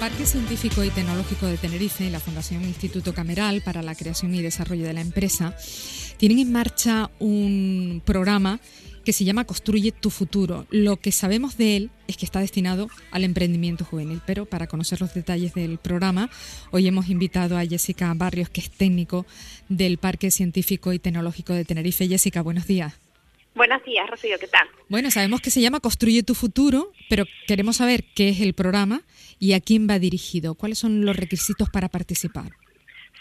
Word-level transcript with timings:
Parque 0.00 0.24
Científico 0.24 0.82
y 0.82 0.88
Tecnológico 0.88 1.44
de 1.44 1.58
Tenerife 1.58 2.06
y 2.06 2.10
la 2.10 2.20
Fundación 2.20 2.62
Instituto 2.64 3.12
Cameral 3.12 3.60
para 3.60 3.82
la 3.82 3.94
Creación 3.94 4.34
y 4.34 4.40
Desarrollo 4.40 4.86
de 4.86 4.94
la 4.94 5.02
Empresa 5.02 5.54
tienen 6.16 6.38
en 6.38 6.50
marcha 6.50 7.10
un 7.18 8.00
programa 8.06 8.60
que 9.04 9.12
se 9.12 9.24
llama 9.24 9.44
Construye 9.44 9.92
tu 9.92 10.08
futuro. 10.08 10.66
Lo 10.70 10.96
que 10.96 11.12
sabemos 11.12 11.58
de 11.58 11.76
él 11.76 11.90
es 12.08 12.16
que 12.16 12.24
está 12.24 12.40
destinado 12.40 12.88
al 13.10 13.24
emprendimiento 13.24 13.84
juvenil, 13.84 14.22
pero 14.24 14.46
para 14.46 14.68
conocer 14.68 15.02
los 15.02 15.12
detalles 15.12 15.52
del 15.52 15.76
programa, 15.76 16.30
hoy 16.70 16.88
hemos 16.88 17.10
invitado 17.10 17.58
a 17.58 17.66
Jessica 17.66 18.10
Barrios, 18.14 18.48
que 18.48 18.62
es 18.62 18.70
técnico 18.70 19.26
del 19.68 19.98
Parque 19.98 20.30
Científico 20.30 20.94
y 20.94 20.98
Tecnológico 20.98 21.52
de 21.52 21.66
Tenerife. 21.66 22.08
Jessica, 22.08 22.40
buenos 22.40 22.66
días. 22.66 22.94
Buenos 23.54 23.82
días, 23.84 24.08
Rocío, 24.08 24.38
¿qué 24.38 24.46
tal? 24.46 24.68
Bueno, 24.88 25.10
sabemos 25.10 25.40
que 25.40 25.50
se 25.50 25.60
llama 25.60 25.80
Construye 25.80 26.22
tu 26.22 26.34
futuro, 26.34 26.92
pero 27.08 27.24
queremos 27.46 27.76
saber 27.76 28.04
qué 28.14 28.28
es 28.28 28.40
el 28.40 28.54
programa 28.54 29.02
y 29.38 29.54
a 29.54 29.60
quién 29.60 29.88
va 29.88 29.98
dirigido. 29.98 30.54
¿Cuáles 30.54 30.78
son 30.78 31.04
los 31.04 31.16
requisitos 31.16 31.68
para 31.68 31.88
participar? 31.88 32.52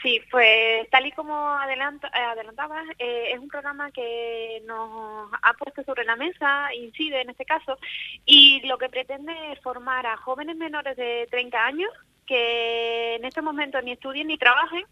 Sí, 0.02 0.21
pues 0.31 0.89
tal 0.91 1.05
y 1.07 1.11
como 1.11 1.35
adelanta, 1.35 2.07
eh, 2.07 2.19
adelantabas, 2.19 2.85
eh, 2.99 3.31
es 3.33 3.39
un 3.39 3.49
programa 3.49 3.91
que 3.91 4.61
nos 4.65 5.30
ha 5.41 5.53
puesto 5.53 5.83
sobre 5.83 6.05
la 6.05 6.16
mesa, 6.16 6.73
incide 6.73 7.22
en 7.22 7.31
este 7.31 7.44
caso, 7.44 7.77
y 8.25 8.61
lo 8.66 8.77
que 8.77 8.88
pretende 8.88 9.33
es 9.52 9.59
formar 9.59 10.05
a 10.07 10.16
jóvenes 10.16 10.55
menores 10.55 10.95
de 10.95 11.27
30 11.30 11.66
años 11.66 11.89
que 12.30 13.16
en 13.16 13.25
este 13.25 13.41
momento 13.41 13.81
ni 13.81 13.91
estudien 13.94 14.27
ni 14.27 14.38
trabajen, 14.38 14.83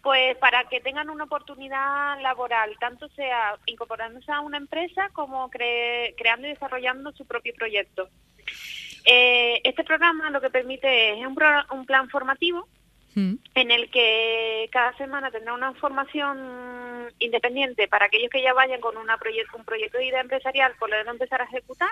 pues 0.00 0.36
para 0.36 0.64
que 0.70 0.80
tengan 0.80 1.10
una 1.10 1.24
oportunidad 1.24 2.20
laboral, 2.22 2.74
tanto 2.78 3.08
sea 3.08 3.56
incorporándose 3.66 4.30
a 4.30 4.40
una 4.40 4.56
empresa 4.58 5.10
como 5.12 5.50
cre- 5.50 6.14
creando 6.16 6.46
y 6.46 6.50
desarrollando 6.50 7.10
su 7.12 7.26
propio 7.26 7.52
proyecto. 7.54 8.08
Eh, 9.04 9.60
este 9.64 9.84
programa 9.84 10.30
lo 10.30 10.40
que 10.40 10.50
permite 10.50 11.18
es 11.20 11.26
un, 11.26 11.34
pro- 11.34 11.64
un 11.72 11.84
plan 11.84 12.08
formativo 12.08 12.68
en 13.54 13.70
el 13.72 13.90
que 13.90 14.68
cada 14.70 14.96
semana 14.96 15.30
tendrá 15.32 15.52
una 15.54 15.72
formación 15.74 17.08
independiente 17.18 17.88
para 17.88 18.06
aquellos 18.06 18.30
que 18.30 18.42
ya 18.42 18.52
vayan 18.52 18.80
con 18.80 18.96
una 18.96 19.18
proyecto, 19.18 19.56
un 19.56 19.64
proyecto 19.64 19.98
de 19.98 20.06
idea 20.06 20.20
empresarial, 20.20 20.74
poderlo 20.78 21.10
empezar 21.10 21.40
a 21.42 21.44
ejecutar. 21.46 21.90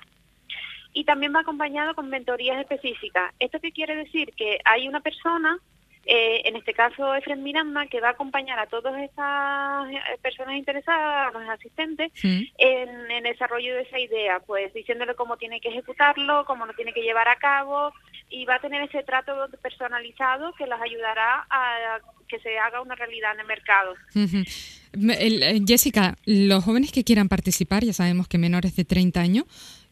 Y 0.96 1.04
también 1.04 1.34
va 1.34 1.40
acompañado 1.40 1.94
con 1.94 2.08
mentorías 2.08 2.58
específicas. 2.58 3.34
¿Esto 3.38 3.60
qué 3.60 3.70
quiere 3.70 3.94
decir? 3.94 4.32
Que 4.34 4.58
hay 4.64 4.88
una 4.88 5.00
persona, 5.00 5.58
eh, 6.06 6.40
en 6.46 6.56
este 6.56 6.72
caso 6.72 7.14
Efren 7.14 7.42
Miranda, 7.42 7.86
que 7.86 8.00
va 8.00 8.08
a 8.08 8.12
acompañar 8.12 8.58
a 8.58 8.66
todas 8.66 8.98
estas 9.02 9.90
eh, 9.90 10.18
personas 10.22 10.56
interesadas, 10.56 11.28
a 11.28 11.38
los 11.38 11.48
asistentes, 11.50 12.10
en, 12.24 12.48
en 12.58 13.10
el 13.10 13.24
desarrollo 13.24 13.74
de 13.74 13.82
esa 13.82 13.98
idea, 13.98 14.40
pues 14.40 14.72
diciéndole 14.72 15.14
cómo 15.14 15.36
tiene 15.36 15.60
que 15.60 15.68
ejecutarlo, 15.68 16.46
cómo 16.46 16.64
lo 16.64 16.72
tiene 16.72 16.94
que 16.94 17.02
llevar 17.02 17.28
a 17.28 17.36
cabo 17.36 17.92
y 18.30 18.46
va 18.46 18.54
a 18.56 18.60
tener 18.60 18.82
ese 18.82 19.02
trato 19.02 19.32
personalizado 19.62 20.54
que 20.54 20.66
los 20.66 20.80
ayudará 20.80 21.46
a 21.50 21.98
que 22.28 22.40
se 22.40 22.58
haga 22.58 22.80
una 22.80 22.94
realidad 22.94 23.34
en 23.34 23.40
el 23.40 23.46
mercado. 23.46 23.94
Eh, 24.14 25.60
Jessica, 25.66 26.16
los 26.24 26.64
jóvenes 26.64 26.90
que 26.90 27.04
quieran 27.04 27.28
participar, 27.28 27.84
ya 27.84 27.92
sabemos 27.92 28.28
que 28.28 28.38
menores 28.38 28.74
de 28.74 28.84
30 28.84 29.20
años, 29.20 29.44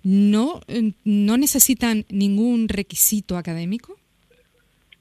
no, 0.04 0.60
no 1.04 1.36
necesitan 1.36 2.04
ningún 2.10 2.68
requisito 2.68 3.36
académico. 3.36 3.96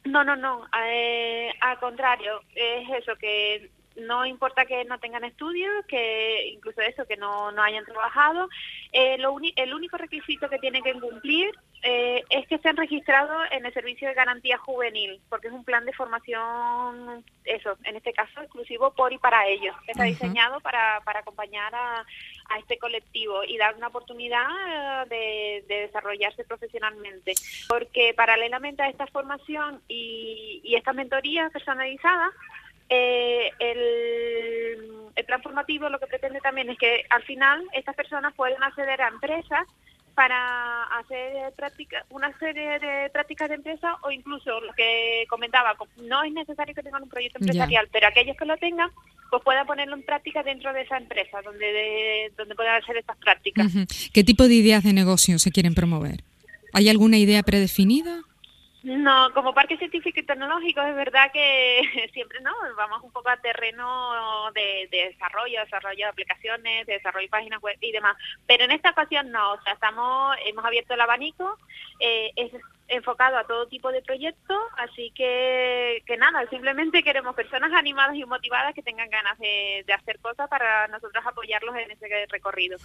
No, 0.05 0.23
no, 0.23 0.35
no, 0.35 0.65
eh, 0.85 1.49
al 1.61 1.79
contrario, 1.79 2.41
es 2.55 2.89
eso, 3.01 3.13
que 3.19 3.69
no 3.95 4.25
importa 4.25 4.65
que 4.65 4.85
no 4.85 4.99
tengan 4.99 5.23
estudios, 5.23 5.85
que 5.87 6.47
incluso 6.47 6.81
eso, 6.81 7.05
que 7.05 7.17
no, 7.17 7.51
no 7.51 7.61
hayan 7.61 7.85
trabajado, 7.85 8.49
eh, 8.91 9.17
lo 9.17 9.37
el 9.55 9.73
único 9.73 9.97
requisito 9.97 10.49
que 10.49 10.59
tienen 10.59 10.83
que 10.83 10.93
cumplir 10.93 11.51
eh, 11.81 12.23
es 12.29 12.47
que 12.47 12.55
estén 12.55 12.77
registrados 12.77 13.43
en 13.51 13.65
el 13.65 13.73
Servicio 13.73 14.07
de 14.07 14.13
Garantía 14.13 14.57
Juvenil, 14.57 15.19
porque 15.29 15.47
es 15.47 15.53
un 15.53 15.65
plan 15.65 15.83
de 15.85 15.93
formación, 15.93 17.23
eso, 17.43 17.77
en 17.83 17.95
este 17.97 18.13
caso 18.13 18.41
exclusivo 18.41 18.91
por 18.93 19.11
y 19.11 19.17
para 19.17 19.47
ellos. 19.47 19.75
Está 19.87 20.03
diseñado 20.03 20.61
para, 20.61 21.01
para 21.03 21.19
acompañar 21.19 21.75
a, 21.75 21.99
a 21.99 22.59
este 22.59 22.77
colectivo 22.77 23.43
y 23.43 23.57
dar 23.57 23.75
una 23.75 23.87
oportunidad 23.87 24.47
eh, 24.67 25.09
de, 25.09 25.65
de 25.67 25.81
desarrollarse 25.81 26.45
profesionalmente. 26.45 27.33
Porque 27.67 28.13
paralelamente 28.15 28.81
a 28.81 28.89
esta 28.89 29.07
formación 29.07 29.81
y, 29.87 30.61
y 30.63 30.75
estas 30.75 30.95
mentorías 30.95 31.51
personalizadas, 31.51 32.31
eh, 32.89 33.49
el, 33.59 35.09
el 35.15 35.25
plan 35.25 35.41
formativo 35.41 35.89
lo 35.89 35.99
que 35.99 36.07
pretende 36.07 36.39
también 36.41 36.69
es 36.69 36.77
que 36.77 37.03
al 37.09 37.23
final 37.23 37.63
estas 37.73 37.95
personas 37.95 38.33
pueden 38.35 38.61
acceder 38.63 39.01
a 39.01 39.07
empresas 39.09 39.65
para 40.15 40.83
hacer 40.99 41.51
práctica, 41.55 42.05
una 42.11 42.37
serie 42.37 42.77
de 42.77 43.09
prácticas 43.11 43.49
de 43.49 43.55
empresa 43.55 43.95
o 44.03 44.11
incluso 44.11 44.59
lo 44.61 44.71
que 44.73 45.25
comentaba, 45.27 45.75
no 45.97 46.23
es 46.23 46.31
necesario 46.31 46.75
que 46.75 46.83
tengan 46.83 47.01
un 47.01 47.09
proyecto 47.09 47.39
empresarial, 47.39 47.89
pero 47.91 48.07
aquellos 48.07 48.37
que 48.37 48.45
lo 48.45 48.55
tengan, 48.57 48.89
pues 49.31 49.41
puedan 49.43 49.65
ponerlo 49.65 49.95
en 49.95 50.03
práctica 50.03 50.43
dentro 50.43 50.71
de 50.71 50.81
esa 50.81 50.97
empresa 50.97 51.41
donde 51.43 51.65
de- 51.65 52.31
donde 52.37 52.53
puedan 52.53 52.79
hacer 52.79 52.95
estas 52.97 53.17
prácticas. 53.17 53.71
¿Qué 54.13 54.23
tipo 54.23 54.47
de 54.47 54.53
ideas 54.53 54.83
de 54.83 54.93
negocio 54.93 55.39
se 55.39 55.49
quieren 55.51 55.73
promover? 55.73 56.17
¿Hay 56.73 56.89
alguna 56.89 57.17
idea 57.17 57.41
predefinida? 57.41 58.21
No, 58.83 59.33
como 59.33 59.53
parque 59.53 59.77
científico 59.77 60.19
y 60.19 60.23
tecnológico 60.23 60.81
es 60.81 60.93
verdad 60.93 61.31
que 61.31 62.09
siempre 62.13 62.41
no 62.41 62.51
vamos 62.75 63.01
un 63.01 63.11
poco 63.13 63.29
a 63.29 63.37
terreno 63.37 64.51
de, 64.51 64.89
de 64.91 65.09
desarrollo, 65.09 65.61
desarrollo 65.61 66.05
de 66.05 66.11
aplicaciones, 66.11 66.85
de 66.85 66.93
desarrollo 66.93 67.25
de 67.25 67.29
páginas 67.29 67.61
web 67.61 67.77
y 67.79 67.93
demás. 67.93 68.17
Pero 68.45 68.65
en 68.65 68.71
esta 68.71 68.89
ocasión 68.89 69.31
no, 69.31 69.53
o 69.53 69.61
sea, 69.61 69.73
estamos 69.73 70.35
hemos 70.45 70.65
abierto 70.65 70.95
el 70.95 71.01
abanico, 71.01 71.57
eh, 72.01 72.31
es 72.35 72.51
enfocado 72.87 73.37
a 73.37 73.45
todo 73.45 73.67
tipo 73.67 73.91
de 73.91 74.01
proyectos, 74.01 74.57
así 74.77 75.11
que 75.15 76.03
que 76.05 76.17
nada, 76.17 76.47
simplemente 76.49 77.03
queremos 77.03 77.35
personas 77.35 77.71
animadas 77.73 78.15
y 78.15 78.25
motivadas 78.25 78.73
que 78.73 78.81
tengan 78.81 79.09
ganas 79.09 79.37
de, 79.39 79.83
de 79.85 79.93
hacer 79.93 80.19
cosas 80.19 80.49
para 80.49 80.87
nosotros 80.87 81.23
apoyarlos 81.25 81.75
en 81.75 81.91
ese 81.91 82.07
recorrido. 82.29 82.77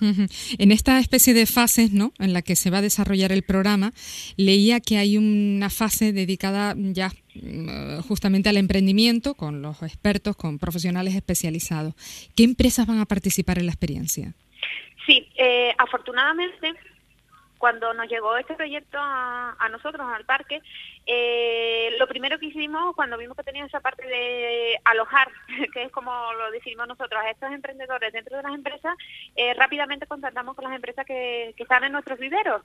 En 0.59 0.73
esta 0.73 0.99
especie 0.99 1.35
de 1.35 1.47
fases, 1.47 1.93
¿no? 1.93 2.13
En 2.19 2.33
la 2.33 2.43
que 2.43 2.57
se 2.57 2.71
va 2.71 2.79
a 2.79 2.83
desarrollar 2.83 3.33
el 3.33 3.43
programa, 3.43 3.93
leía 4.37 4.81
que 4.81 4.99
hay 4.99 5.17
una 5.17 5.71
fase 5.71 6.13
dedicada 6.13 6.75
ya 6.77 7.11
mm, 7.35 8.01
justamente 8.01 8.49
al 8.49 8.57
emprendimiento 8.57 9.35
con 9.35 9.63
los 9.63 9.83
expertos, 9.83 10.37
con 10.37 10.59
profesionales 10.59 11.15
especializados. 11.15 11.95
¿Qué 12.37 12.45
empresas 12.45 12.87
van 12.87 13.01
a 13.01 13.07
participar 13.07 13.59
en 13.59 13.67
la 13.67 13.73
experiencia? 13.73 14.35
Sí, 15.07 15.27
eh, 15.37 15.73
afortunadamente, 15.79 16.75
cuando 17.59 17.93
nos 17.95 18.09
llegó 18.09 18.37
este 18.37 18.55
proyecto 18.55 18.99
a, 18.99 19.57
a 19.59 19.69
nosotros, 19.69 20.07
al 20.07 20.25
parque, 20.25 20.63
eh, 21.11 21.97
lo 21.99 22.07
primero 22.07 22.39
que 22.39 22.47
hicimos 22.47 22.95
cuando 22.95 23.17
vimos 23.17 23.37
que 23.37 23.43
tenía 23.43 23.65
esa 23.65 23.81
parte 23.81 24.07
de 24.07 24.79
alojar, 24.85 25.31
que 25.73 25.85
es 25.85 25.93
como 25.93 26.13
lo 26.35 26.51
decidimos 26.51 26.87
nosotros, 26.87 27.21
a 27.23 27.31
estos 27.31 27.51
emprendedores 27.51 28.13
dentro 28.13 28.37
de 28.37 28.43
las 28.43 28.55
empresas, 28.55 28.95
eh, 29.35 29.55
rápidamente 29.55 30.07
contactamos 30.07 30.55
con 30.55 30.65
las 30.65 30.75
empresas 30.75 31.07
que, 31.07 31.55
que 31.57 31.63
están 31.63 31.85
en 31.85 31.93
nuestros 31.93 32.19
viveros 32.19 32.63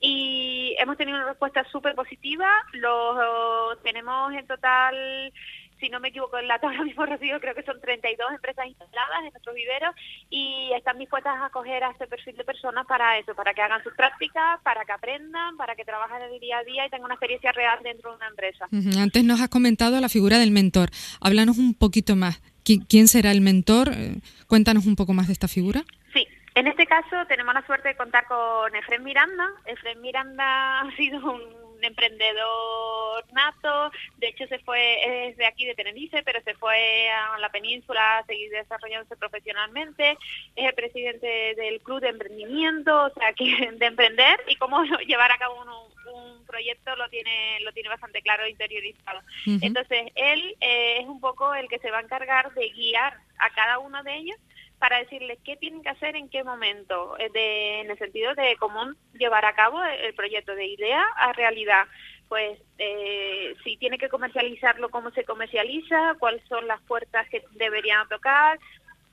y 0.00 0.76
hemos 0.78 0.96
tenido 0.96 1.18
una 1.18 1.28
respuesta 1.28 1.64
súper 1.64 1.94
positiva. 1.94 2.48
Los 2.72 3.82
tenemos 3.82 4.32
en 4.34 4.46
total, 4.46 5.32
si 5.80 5.88
no 5.88 6.00
me 6.00 6.08
equivoco, 6.08 6.38
en 6.38 6.48
la 6.48 6.58
tabla 6.58 6.82
mismo 6.84 7.04
recibo, 7.06 7.38
creo 7.40 7.54
que 7.54 7.62
son 7.62 7.80
32 7.80 8.32
empresas 8.32 8.66
instaladas 8.66 9.18
en 9.24 9.30
nuestros 9.32 9.54
viveros 9.54 9.94
y 10.30 10.70
están 10.74 10.98
dispuestas 10.98 11.36
a 11.36 11.46
acoger 11.46 11.84
a 11.84 11.90
este 11.90 12.06
perfil 12.06 12.36
de 12.36 12.44
personas 12.44 12.86
para 12.86 13.18
eso, 13.18 13.34
para 13.34 13.52
que 13.54 13.62
hagan 13.62 13.82
sus 13.82 13.94
prácticas, 13.94 14.60
para 14.62 14.84
que 14.84 14.92
aprendan, 14.92 15.56
para 15.56 15.74
que 15.76 15.84
trabajen 15.84 16.22
en 16.22 16.32
el 16.34 16.40
día 16.40 16.58
a 16.58 16.64
día 16.64 16.86
y 16.86 16.90
tengan 16.90 17.06
una 17.06 17.14
experiencia 17.14 17.52
real 17.52 17.78
dentro 17.82 18.10
de 18.10 18.16
una 18.16 18.28
empresa. 18.28 18.66
Antes 19.00 19.24
nos 19.24 19.40
has 19.40 19.48
comentado 19.48 20.00
la 20.00 20.08
figura 20.08 20.38
del 20.38 20.50
mentor. 20.50 20.88
Háblanos 21.20 21.58
un 21.58 21.74
poquito 21.74 22.16
más. 22.16 22.40
¿Qui- 22.64 22.84
¿Quién 22.88 23.06
será 23.08 23.30
el 23.30 23.40
mentor? 23.40 23.90
Eh, 23.92 24.16
Cuéntanos 24.48 24.86
un 24.86 24.96
poco 24.96 25.12
más 25.12 25.26
de 25.28 25.32
esta 25.34 25.46
figura. 25.48 25.82
Sí, 26.12 26.26
en 26.54 26.66
este 26.66 26.86
caso 26.86 27.16
tenemos 27.28 27.54
la 27.54 27.64
suerte 27.66 27.88
de 27.88 27.96
contar 27.96 28.26
con 28.26 28.74
Efren 28.74 29.04
Miranda. 29.04 29.46
Efren 29.66 30.00
Miranda 30.00 30.80
ha 30.80 30.96
sido 30.96 31.18
un 31.32 31.65
emprendedor 31.86 33.24
nato, 33.32 33.90
de 34.18 34.28
hecho 34.28 34.46
se 34.46 34.58
fue, 34.60 35.28
es 35.28 35.36
de 35.36 35.46
aquí 35.46 35.66
de 35.66 35.74
Tenerife, 35.74 36.22
pero 36.22 36.40
se 36.42 36.54
fue 36.54 37.10
a 37.10 37.38
la 37.38 37.50
península 37.50 38.18
a 38.18 38.26
seguir 38.26 38.50
desarrollándose 38.50 39.16
profesionalmente, 39.16 40.18
es 40.54 40.66
el 40.66 40.74
presidente 40.74 41.54
del 41.56 41.80
Club 41.80 42.00
de 42.00 42.08
Emprendimiento, 42.08 43.04
o 43.04 43.10
sea, 43.10 43.32
que 43.32 43.44
de 43.72 43.86
emprender 43.86 44.40
y 44.48 44.56
cómo 44.56 44.82
llevar 45.06 45.32
a 45.32 45.38
cabo 45.38 45.62
un, 45.62 46.12
un 46.12 46.46
proyecto 46.46 46.94
lo 46.96 47.08
tiene 47.08 47.60
lo 47.60 47.72
tiene 47.72 47.88
bastante 47.88 48.22
claro 48.22 48.46
interiorizado. 48.46 49.20
Entonces, 49.46 50.12
él 50.14 50.56
eh, 50.60 50.98
es 51.00 51.06
un 51.06 51.20
poco 51.20 51.54
el 51.54 51.68
que 51.68 51.78
se 51.78 51.90
va 51.90 51.98
a 51.98 52.02
encargar 52.02 52.52
de 52.54 52.68
guiar 52.70 53.14
a 53.38 53.50
cada 53.50 53.78
uno 53.78 54.02
de 54.02 54.16
ellos 54.16 54.36
para 54.78 54.98
decirles 54.98 55.38
qué 55.44 55.56
tienen 55.56 55.82
que 55.82 55.88
hacer 55.88 56.16
en 56.16 56.28
qué 56.28 56.44
momento, 56.44 57.16
eh, 57.18 57.30
de, 57.32 57.80
en 57.80 57.90
el 57.90 57.98
sentido 57.98 58.34
de 58.34 58.56
cómo 58.58 58.92
llevar 59.14 59.44
a 59.44 59.54
cabo 59.54 59.82
el 59.82 60.14
proyecto 60.14 60.54
de 60.54 60.66
idea 60.66 61.02
a 61.16 61.32
realidad. 61.32 61.86
Pues 62.28 62.58
eh, 62.78 63.54
si 63.62 63.76
tiene 63.76 63.98
que 63.98 64.08
comercializarlo, 64.08 64.90
cómo 64.90 65.10
se 65.12 65.24
comercializa, 65.24 66.14
cuáles 66.18 66.42
son 66.48 66.66
las 66.66 66.80
puertas 66.82 67.28
que 67.28 67.44
deberían 67.52 68.08
tocar, 68.08 68.58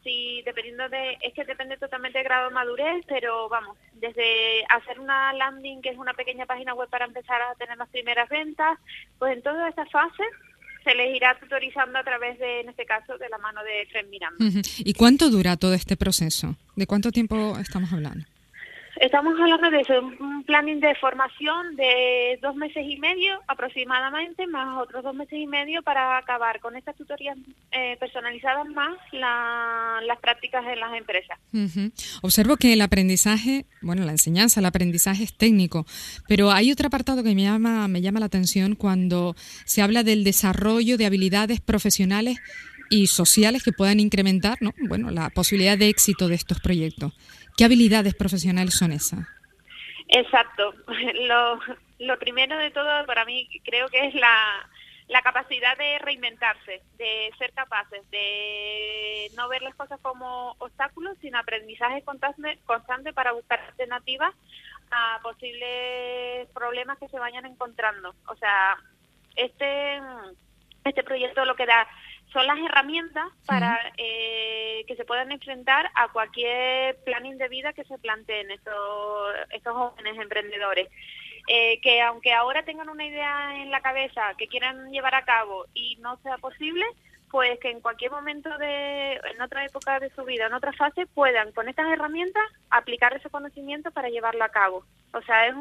si 0.03 0.41
dependiendo 0.43 0.89
de, 0.89 1.17
es 1.21 1.33
que 1.33 1.45
depende 1.45 1.77
totalmente 1.77 2.19
del 2.19 2.27
grado 2.27 2.49
de 2.49 2.55
madurez, 2.55 3.05
pero 3.07 3.47
vamos, 3.49 3.77
desde 3.93 4.65
hacer 4.69 4.99
una 4.99 5.31
landing, 5.33 5.81
que 5.81 5.89
es 5.89 5.97
una 5.97 6.13
pequeña 6.13 6.45
página 6.45 6.73
web 6.73 6.89
para 6.89 7.05
empezar 7.05 7.41
a 7.41 7.55
tener 7.55 7.77
las 7.77 7.89
primeras 7.89 8.27
ventas, 8.29 8.77
pues 9.17 9.33
en 9.33 9.41
toda 9.41 9.69
esta 9.69 9.85
fase 9.85 10.23
se 10.83 10.95
les 10.95 11.15
irá 11.15 11.37
tutorizando 11.39 11.97
a 11.97 12.03
través 12.03 12.37
de, 12.39 12.61
en 12.61 12.69
este 12.69 12.85
caso, 12.85 13.17
de 13.17 13.29
la 13.29 13.37
mano 13.37 13.61
de 13.63 13.87
Fred 13.91 14.07
Miranda. 14.09 14.45
¿Y 14.79 14.93
cuánto 14.93 15.29
dura 15.29 15.57
todo 15.57 15.73
este 15.73 15.95
proceso? 15.97 16.55
¿De 16.75 16.87
cuánto 16.87 17.11
tiempo 17.11 17.57
estamos 17.59 17.91
hablando? 17.93 18.25
Estamos 19.03 19.37
hablando 19.37 19.69
de 19.69 19.99
un 20.21 20.43
planning 20.45 20.79
de 20.79 20.95
formación 20.95 21.75
de 21.75 22.39
dos 22.41 22.55
meses 22.55 22.85
y 22.87 22.95
medio 22.99 23.37
aproximadamente, 23.49 24.47
más 24.47 24.81
otros 24.81 25.03
dos 25.03 25.13
meses 25.13 25.39
y 25.39 25.45
medio 25.45 25.83
para 25.83 26.17
acabar 26.17 26.61
con 26.61 26.77
estas 26.77 26.95
tutorías 26.95 27.37
eh, 27.73 27.97
personalizadas 27.99 28.65
más 28.69 28.97
las 29.11 30.19
prácticas 30.21 30.63
en 30.67 30.79
las 30.79 30.93
empresas. 30.97 31.37
Observo 32.21 32.55
que 32.55 32.71
el 32.71 32.81
aprendizaje, 32.81 33.65
bueno, 33.81 34.05
la 34.05 34.13
enseñanza, 34.13 34.61
el 34.61 34.67
aprendizaje 34.67 35.25
es 35.25 35.35
técnico, 35.35 35.85
pero 36.29 36.51
hay 36.51 36.71
otro 36.71 36.87
apartado 36.87 37.23
que 37.23 37.35
me 37.35 37.43
llama, 37.43 37.89
me 37.89 38.01
llama 38.01 38.21
la 38.21 38.27
atención 38.27 38.75
cuando 38.75 39.35
se 39.65 39.81
habla 39.81 40.03
del 40.03 40.23
desarrollo 40.23 40.97
de 40.97 41.07
habilidades 41.07 41.59
profesionales 41.59 42.39
y 42.89 43.07
sociales 43.07 43.63
que 43.63 43.71
puedan 43.71 43.99
incrementar, 43.99 44.57
¿no? 44.61 44.71
Bueno, 44.87 45.09
la 45.09 45.29
posibilidad 45.29 45.77
de 45.77 45.89
éxito 45.89 46.27
de 46.27 46.35
estos 46.35 46.59
proyectos. 46.59 47.11
¿Qué 47.57 47.65
habilidades 47.65 48.15
profesionales 48.15 48.75
son 48.75 48.91
esas? 48.91 49.19
Exacto. 50.09 50.73
Lo, 51.27 51.59
lo 51.99 52.19
primero 52.19 52.57
de 52.57 52.71
todo 52.71 53.05
para 53.05 53.25
mí 53.25 53.47
creo 53.63 53.87
que 53.89 54.07
es 54.07 54.15
la, 54.15 54.69
capacidad 55.23 55.77
de 55.77 55.99
reinventarse, 55.99 56.81
de 56.97 57.31
ser 57.37 57.53
capaces 57.53 58.09
de 58.11 59.31
no 59.37 59.47
ver 59.47 59.61
las 59.61 59.75
cosas 59.75 59.99
como 60.01 60.55
obstáculos, 60.59 61.17
sino 61.21 61.37
aprendizaje 61.37 62.03
constante 62.03 63.13
para 63.13 63.31
buscar 63.31 63.59
alternativas 63.61 64.33
a 64.91 65.19
posibles 65.23 66.47
problemas 66.53 66.97
que 66.97 67.07
se 67.07 67.19
vayan 67.19 67.45
encontrando. 67.45 68.13
O 68.27 68.35
sea, 68.35 68.77
este, 69.35 69.99
este 70.83 71.03
proyecto 71.03 71.45
lo 71.45 71.55
que 71.55 71.65
da 71.65 71.87
son 72.33 72.47
las 72.47 72.57
herramientas 72.57 73.27
para 73.45 73.79
eh, 73.97 74.83
que 74.87 74.95
se 74.95 75.05
puedan 75.05 75.31
enfrentar 75.31 75.89
a 75.95 76.07
cualquier 76.09 76.97
planning 77.03 77.37
de 77.37 77.47
vida 77.47 77.73
que 77.73 77.83
se 77.85 77.97
planteen 77.99 78.51
estos, 78.51 79.35
estos 79.51 79.73
jóvenes 79.73 80.19
emprendedores. 80.19 80.89
Eh, 81.47 81.81
que 81.81 82.01
aunque 82.01 82.31
ahora 82.33 82.63
tengan 82.63 82.89
una 82.89 83.05
idea 83.05 83.61
en 83.61 83.69
la 83.69 83.81
cabeza 83.81 84.33
que 84.37 84.47
quieran 84.47 84.91
llevar 84.91 85.13
a 85.13 85.25
cabo 85.25 85.65
y 85.73 85.97
no 85.97 86.17
sea 86.23 86.37
posible, 86.37 86.85
pues 87.29 87.59
que 87.59 87.71
en 87.71 87.81
cualquier 87.81 88.11
momento 88.11 88.55
de, 88.57 89.13
en 89.15 89.41
otra 89.41 89.65
época 89.65 89.99
de 89.99 90.09
su 90.11 90.23
vida, 90.23 90.45
en 90.45 90.53
otra 90.53 90.71
fase, 90.71 91.05
puedan 91.07 91.51
con 91.51 91.67
estas 91.67 91.91
herramientas 91.91 92.43
aplicar 92.69 93.13
ese 93.13 93.29
conocimiento 93.29 93.91
para 93.91 94.09
llevarlo 94.09 94.43
a 94.43 94.49
cabo. 94.49 94.85
O 95.13 95.21
sea, 95.23 95.47
es 95.47 95.55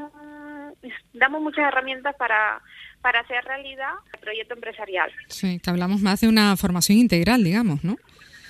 damos 1.13 1.43
muchas 1.43 1.67
herramientas 1.69 2.15
para, 2.17 2.61
para 3.01 3.21
hacer 3.21 3.45
realidad 3.45 3.93
el 4.13 4.21
proyecto 4.21 4.55
empresarial. 4.55 5.13
Sí, 5.29 5.61
que 5.61 5.71
hablamos 5.71 6.01
más 6.01 6.21
de 6.21 6.29
una 6.29 6.57
formación 6.57 6.99
integral, 6.99 7.45
digamos, 7.45 7.85
¿no? 7.85 7.97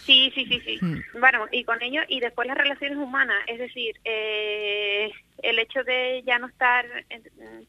Sí, 0.05 0.33
sí, 0.35 0.45
sí, 0.47 0.61
sí. 0.65 0.79
Mm. 0.81 1.21
Bueno, 1.21 1.47
y 1.53 1.65
con 1.65 1.81
ello, 1.83 2.03
y 2.09 2.19
después 2.21 2.49
las 2.49 2.57
relaciones 2.57 2.99
humanas, 2.99 3.37
es 3.47 3.59
decir, 3.59 3.95
eh, 4.05 5.13
el 5.43 5.59
hecho 5.59 5.85
de 5.85 6.23
ya 6.27 6.39
no 6.39 6.49
estar 6.49 6.85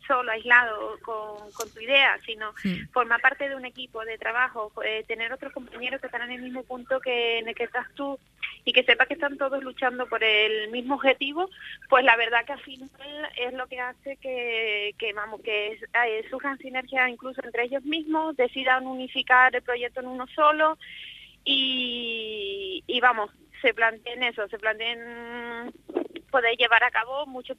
solo, 0.07 0.31
aislado 0.31 0.97
con, 1.01 1.71
tu 1.73 1.79
idea, 1.79 2.17
sino 2.25 2.51
mm. 2.63 2.91
formar 2.91 3.21
parte 3.21 3.49
de 3.49 3.55
un 3.55 3.65
equipo 3.65 4.03
de 4.03 4.17
trabajo, 4.17 4.71
eh, 4.83 5.03
tener 5.07 5.31
otros 5.31 5.53
compañeros 5.53 6.01
que 6.01 6.07
están 6.07 6.23
en 6.23 6.31
el 6.31 6.41
mismo 6.41 6.63
punto 6.63 6.99
que 6.99 7.39
en 7.39 7.47
el 7.47 7.55
que 7.55 7.65
estás 7.65 7.85
tú 7.93 8.19
y 8.65 8.73
que 8.73 8.83
sepa 8.83 9.05
que 9.05 9.15
están 9.15 9.37
todos 9.37 9.63
luchando 9.63 10.07
por 10.07 10.23
el 10.23 10.69
mismo 10.71 10.95
objetivo, 10.95 11.49
pues 11.89 12.03
la 12.05 12.15
verdad 12.15 12.45
que 12.45 12.53
al 12.53 12.61
final 12.61 12.89
es 13.35 13.53
lo 13.53 13.67
que 13.67 13.79
hace 13.79 14.17
que, 14.17 14.95
que 14.97 15.13
vamos, 15.13 15.41
que 15.41 15.73
eh, 15.73 16.25
surjan 16.29 16.57
sinergias 16.59 17.09
incluso 17.09 17.41
entre 17.43 17.65
ellos 17.65 17.83
mismos, 17.83 18.37
decidan 18.37 18.87
unificar 18.87 19.55
el 19.55 19.61
proyecto 19.61 19.99
en 19.99 20.07
uno 20.07 20.27
solo 20.27 20.77
y, 21.45 22.99
vamos, 23.01 23.31
se 23.61 23.73
planteen 23.73 24.23
eso, 24.23 24.47
se 24.47 24.57
planteen 24.57 24.99
poder 26.31 26.55
llevar 26.57 26.83
a 26.83 26.89
cabo 26.89 27.25
muchos 27.27 27.57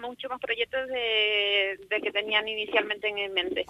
mucho 0.00 0.28
más 0.28 0.40
proyectos 0.40 0.86
de, 0.88 2.00
que 2.02 2.12
tenían 2.12 2.46
inicialmente 2.46 3.08
en 3.08 3.32
mente. 3.32 3.66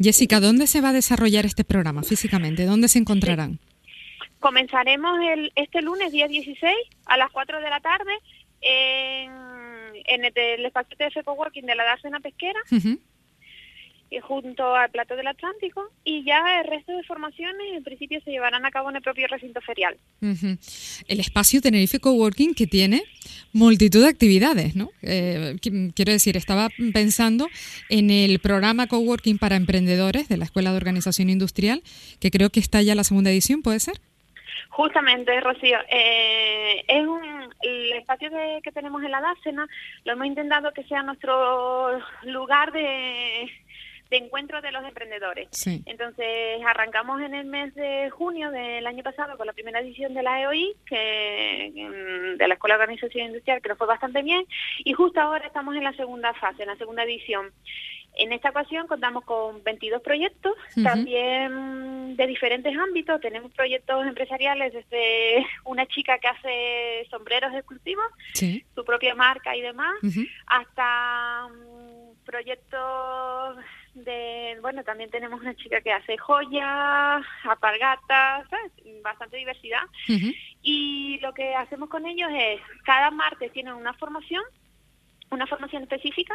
Jessica, 0.00 0.40
¿dónde 0.40 0.66
se 0.66 0.80
va 0.80 0.90
a 0.90 0.92
desarrollar 0.92 1.44
este 1.44 1.64
programa 1.64 2.02
físicamente? 2.02 2.64
¿Dónde 2.64 2.88
se 2.88 2.98
encontrarán? 2.98 3.58
Comenzaremos 4.40 5.20
el, 5.20 5.52
este 5.54 5.82
lunes, 5.82 6.12
día 6.12 6.26
16, 6.26 6.74
a 7.06 7.16
las 7.16 7.30
4 7.30 7.60
de 7.60 7.70
la 7.70 7.80
tarde, 7.80 8.12
en, 8.60 9.32
en 10.06 10.24
el, 10.24 10.66
espacio 10.66 10.96
de 10.98 11.24
Coworking 11.24 11.66
de 11.66 11.74
la 11.74 11.84
Dársena 11.84 12.20
Pesquera 12.20 12.60
junto 14.18 14.74
al 14.74 14.90
plato 14.90 15.14
del 15.14 15.28
Atlántico 15.28 15.92
y 16.04 16.24
ya 16.24 16.60
el 16.60 16.66
resto 16.68 16.96
de 16.96 17.04
formaciones 17.04 17.76
en 17.76 17.84
principio 17.84 18.20
se 18.24 18.32
llevarán 18.32 18.66
a 18.66 18.70
cabo 18.72 18.90
en 18.90 18.96
el 18.96 19.02
propio 19.02 19.28
recinto 19.28 19.60
ferial. 19.60 19.96
El 21.06 21.20
espacio 21.20 21.60
Tenerife 21.60 22.00
Coworking 22.00 22.54
que 22.54 22.66
tiene 22.66 23.04
multitud 23.52 24.02
de 24.02 24.08
actividades, 24.08 24.74
¿no? 24.74 24.90
Eh, 25.02 25.56
quiero 25.94 26.12
decir, 26.12 26.36
estaba 26.36 26.68
pensando 26.92 27.48
en 27.88 28.10
el 28.10 28.40
programa 28.40 28.88
Coworking 28.88 29.38
para 29.38 29.54
emprendedores 29.54 30.28
de 30.28 30.36
la 30.36 30.44
Escuela 30.44 30.70
de 30.70 30.78
Organización 30.78 31.30
Industrial, 31.30 31.82
que 32.18 32.32
creo 32.32 32.50
que 32.50 32.58
está 32.58 32.82
ya 32.82 32.96
la 32.96 33.04
segunda 33.04 33.30
edición, 33.30 33.62
¿puede 33.62 33.78
ser? 33.78 34.00
Justamente, 34.68 35.40
Rocío, 35.40 35.78
eh, 35.88 36.84
es 36.86 37.06
un, 37.06 37.54
el 37.62 37.92
espacio 37.92 38.30
que 38.62 38.72
tenemos 38.72 39.02
en 39.02 39.10
la 39.10 39.20
Dácena, 39.20 39.66
lo 40.04 40.12
hemos 40.12 40.26
intentado 40.26 40.72
que 40.72 40.84
sea 40.84 41.02
nuestro 41.02 41.98
lugar 42.22 42.72
de 42.72 43.50
de 44.10 44.16
encuentro 44.16 44.60
de 44.60 44.72
los 44.72 44.84
emprendedores. 44.84 45.48
Entonces 45.86 46.60
arrancamos 46.66 47.20
en 47.22 47.34
el 47.34 47.46
mes 47.46 47.74
de 47.74 48.10
junio 48.10 48.50
del 48.50 48.86
año 48.86 49.04
pasado 49.04 49.36
con 49.36 49.46
la 49.46 49.52
primera 49.52 49.80
edición 49.80 50.14
de 50.14 50.22
la 50.22 50.42
EOI, 50.42 50.74
que, 50.84 51.70
mm, 51.72 52.36
de 52.36 52.48
la 52.48 52.54
Escuela 52.54 52.76
de 52.76 52.82
Organización 52.82 53.28
Industrial, 53.28 53.62
que 53.62 53.68
nos 53.68 53.78
fue 53.78 53.86
bastante 53.86 54.22
bien, 54.22 54.44
y 54.84 54.92
justo 54.92 55.20
ahora 55.20 55.46
estamos 55.46 55.76
en 55.76 55.84
la 55.84 55.92
segunda 55.92 56.34
fase, 56.34 56.62
en 56.62 56.68
la 56.68 56.76
segunda 56.76 57.04
edición. 57.04 57.52
En 58.14 58.32
esta 58.32 58.50
ocasión 58.50 58.88
contamos 58.88 59.24
con 59.24 59.62
22 59.62 60.02
proyectos, 60.02 60.54
también 60.82 62.16
de 62.16 62.26
diferentes 62.26 62.76
ámbitos. 62.76 63.20
Tenemos 63.20 63.52
proyectos 63.52 64.04
empresariales 64.04 64.72
desde 64.72 65.46
una 65.64 65.86
chica 65.86 66.18
que 66.18 66.26
hace 66.26 67.06
sombreros 67.08 67.54
exclusivos, 67.54 68.06
su 68.74 68.84
propia 68.84 69.14
marca 69.14 69.56
y 69.56 69.60
demás, 69.60 69.94
hasta 70.46 71.48
mm, 71.48 72.24
proyectos 72.24 73.56
de, 73.94 74.58
bueno, 74.60 74.84
también 74.84 75.10
tenemos 75.10 75.40
una 75.40 75.54
chica 75.54 75.80
que 75.80 75.92
hace 75.92 76.16
joyas, 76.16 77.24
apargatas, 77.44 78.46
bastante 79.02 79.36
diversidad. 79.36 79.82
Y 80.62 81.18
lo 81.20 81.32
que 81.32 81.54
hacemos 81.54 81.88
con 81.88 82.06
ellos 82.06 82.30
es, 82.32 82.60
cada 82.84 83.10
martes 83.10 83.52
tienen 83.52 83.74
una 83.74 83.94
formación 83.94 84.42
una 85.30 85.46
formación 85.46 85.82
específica 85.84 86.34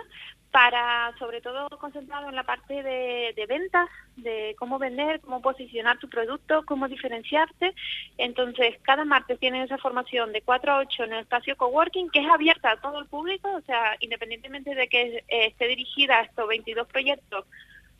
para, 0.52 1.14
sobre 1.20 1.42
todo, 1.42 1.68
concentrado 1.80 2.30
en 2.30 2.36
la 2.36 2.44
parte 2.44 2.82
de, 2.82 3.34
de, 3.36 3.46
ventas, 3.46 3.90
de 4.16 4.56
cómo 4.58 4.80
vender, 4.80 5.20
cómo 5.20 5.42
posicionar 5.42 6.00
tu 6.00 6.08
producto, 6.10 6.64
cómo 6.66 6.88
diferenciarte. 6.88 7.76
Entonces, 8.18 8.76
cada 8.84 9.04
martes 9.04 9.38
tienen 9.40 9.64
esa 9.64 9.78
formación 9.78 10.32
de 10.32 10.42
4 10.42 10.72
a 10.72 10.78
8 10.80 11.04
en 11.04 11.14
el 11.14 11.20
espacio 11.22 11.58
coworking, 11.58 12.10
que 12.10 12.22
es 12.22 12.30
abierta 12.30 12.72
a 12.72 12.82
todo 12.82 13.00
el 13.00 13.08
público, 13.08 13.54
o 13.54 13.62
sea, 13.62 13.98
independientemente 14.00 14.74
de 14.74 14.88
que 14.88 15.24
esté 15.28 15.68
dirigida 15.68 16.20
a 16.20 16.24
estos 16.24 16.48
22 16.48 16.88
proyectos 16.88 17.46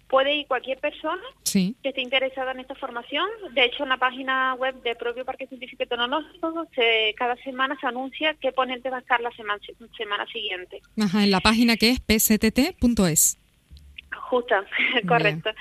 puede 0.08 0.36
ir 0.36 0.48
cualquier 0.48 0.80
persona 0.80 1.22
que 1.52 1.76
esté 1.84 2.02
interesada 2.02 2.52
en 2.52 2.60
esta 2.60 2.76
formación. 2.76 3.28
De 3.54 3.66
hecho, 3.66 3.84
en 3.84 3.90
la 3.90 3.98
página 3.98 4.54
web 4.56 4.76
del 4.84 4.96
propio 4.98 5.26
Parque 5.26 5.48
Científico 5.48 5.84
y 5.84 5.88
Tecnológico, 5.88 6.68
cada 7.16 7.36
semana 7.38 7.78
se 7.80 7.88
anuncia 7.88 8.36
qué 8.36 8.52
ponente 8.52 8.90
va 8.90 8.98
a 8.98 9.02
estar 9.02 9.22
la 9.22 9.32
semana, 9.32 9.60
semana 9.98 10.26
siguiente. 10.28 10.82
Ajá, 11.02 11.24
en 11.24 11.32
la 11.32 11.40
página 11.40 11.78
que 11.78 11.90
es 11.90 12.00
pctt.es. 12.00 13.38
Justo, 14.30 14.56
correcto. 15.08 15.52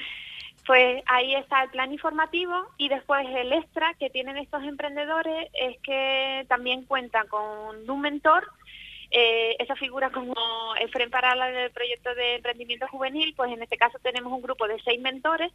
Pues 0.66 1.02
ahí 1.06 1.34
está 1.34 1.62
el 1.62 1.70
plan 1.70 1.92
informativo 1.92 2.54
y 2.78 2.88
después 2.88 3.26
el 3.28 3.52
extra 3.52 3.92
que 3.94 4.08
tienen 4.08 4.38
estos 4.38 4.62
emprendedores 4.64 5.50
es 5.52 5.78
que 5.82 6.46
también 6.48 6.84
cuentan 6.84 7.26
con 7.28 7.88
un 7.88 8.00
mentor 8.00 8.48
eh, 9.16 9.54
esa 9.60 9.76
figura 9.76 10.10
como 10.10 10.34
el 10.80 10.88
FREN 10.88 11.08
para 11.08 11.34
el 11.64 11.70
proyecto 11.70 12.12
de 12.16 12.34
emprendimiento 12.34 12.88
juvenil, 12.88 13.32
pues 13.36 13.52
en 13.52 13.62
este 13.62 13.76
caso 13.76 13.96
tenemos 14.02 14.32
un 14.32 14.42
grupo 14.42 14.66
de 14.66 14.82
seis 14.82 15.00
mentores 15.00 15.52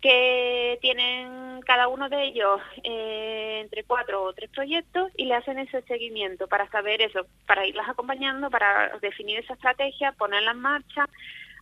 que 0.00 0.78
tienen 0.80 1.60
cada 1.66 1.88
uno 1.88 2.08
de 2.08 2.22
ellos 2.22 2.60
eh, 2.84 3.62
entre 3.64 3.82
cuatro 3.82 4.22
o 4.22 4.32
tres 4.32 4.48
proyectos 4.50 5.10
y 5.16 5.24
le 5.24 5.34
hacen 5.34 5.58
ese 5.58 5.82
seguimiento 5.82 6.46
para 6.46 6.70
saber 6.70 7.02
eso, 7.02 7.26
para 7.48 7.66
irlas 7.66 7.88
acompañando, 7.88 8.48
para 8.48 8.96
definir 8.98 9.40
esa 9.40 9.54
estrategia, 9.54 10.12
ponerla 10.12 10.52
en 10.52 10.60
marcha, 10.60 11.08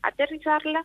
aterrizarla. 0.02 0.84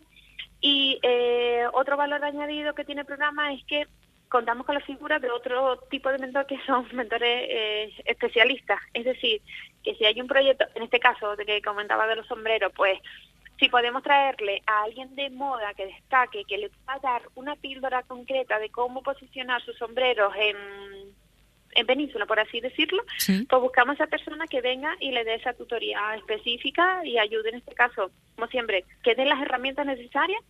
Y 0.62 0.98
eh, 1.04 1.66
otro 1.74 1.98
valor 1.98 2.24
añadido 2.24 2.74
que 2.74 2.86
tiene 2.86 3.02
el 3.02 3.08
programa 3.08 3.54
es 3.54 3.66
que 3.66 3.86
contamos 4.30 4.66
con 4.66 4.76
la 4.76 4.82
figura 4.82 5.20
de 5.20 5.30
otro 5.30 5.78
tipo 5.92 6.10
de 6.10 6.20
mentor 6.20 6.48
que 6.48 6.58
son 6.66 6.88
mentores 6.94 7.48
eh, 7.50 7.94
especialistas. 8.06 8.80
Es 8.94 9.04
decir, 9.04 9.42
que 9.84 9.96
si 9.96 10.06
hay 10.06 10.20
un 10.22 10.28
proyecto, 10.28 10.66
en 10.76 10.84
este 10.84 11.00
caso 11.00 11.36
de 11.36 11.46
que 11.46 11.62
comentaba 11.62 12.08
de 12.08 12.16
los 12.16 12.28
sombreros, 12.28 12.72
pues 12.76 13.00
si 13.60 13.70
podemos 13.70 14.04
traerle 14.04 14.62
a 14.66 14.84
alguien 14.84 15.16
de 15.16 15.30
moda 15.30 15.74
que 15.74 15.86
destaque, 15.86 16.44
que 16.46 16.58
le 16.58 16.70
pueda 16.70 17.00
dar 17.00 17.22
una 17.36 17.56
píldora 17.56 18.04
concreta 18.04 18.60
de 18.60 18.70
cómo 18.70 19.04
posicionar 19.04 19.62
sus 19.64 19.78
sombreros 19.78 20.34
en, 20.36 20.58
en 21.76 21.86
Península, 21.86 22.26
por 22.26 22.40
así 22.40 22.60
decirlo, 22.60 23.04
pues 23.26 23.62
buscamos 23.62 24.00
a 24.00 24.04
esa 24.04 24.08
persona 24.08 24.48
que 24.48 24.62
venga 24.62 24.96
y 25.00 25.12
le 25.12 25.24
dé 25.24 25.36
esa 25.36 25.54
tutoría 25.54 26.16
específica 26.16 27.06
y 27.06 27.18
ayude 27.18 27.50
en 27.50 27.56
este 27.56 27.76
caso, 27.76 28.12
como 28.36 28.48
siempre, 28.48 28.86
que 29.04 29.16
dé 29.16 29.26
las 29.26 29.42
herramientas 29.42 29.86
necesarias 29.86 30.42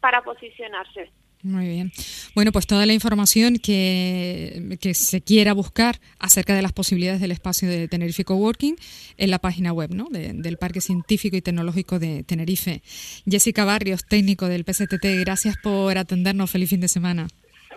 para 0.00 0.22
posicionarse. 0.22 1.10
Muy 1.42 1.68
bien. 1.68 1.90
Bueno, 2.34 2.52
pues 2.52 2.66
toda 2.66 2.84
la 2.84 2.92
información 2.92 3.56
que, 3.56 4.76
que, 4.78 4.92
se 4.92 5.22
quiera 5.22 5.54
buscar 5.54 5.98
acerca 6.18 6.54
de 6.54 6.60
las 6.60 6.72
posibilidades 6.72 7.20
del 7.20 7.30
espacio 7.30 7.68
de 7.68 7.88
Tenerife 7.88 8.24
Coworking 8.24 8.76
en 9.16 9.30
la 9.30 9.38
página 9.38 9.72
web 9.72 9.94
¿no? 9.94 10.08
del 10.10 10.58
Parque 10.58 10.82
Científico 10.82 11.36
y 11.36 11.42
Tecnológico 11.42 11.98
de 11.98 12.24
Tenerife. 12.24 12.82
Jessica 13.26 13.64
Barrios, 13.64 14.04
técnico 14.06 14.48
del 14.48 14.64
PSTT, 14.64 15.04
gracias 15.20 15.56
por 15.62 15.96
atendernos. 15.96 16.50
Feliz 16.50 16.68
fin 16.68 16.80
de 16.80 16.88
semana. 16.88 17.28